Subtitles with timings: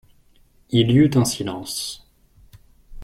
[0.71, 2.09] Il y eut un silence.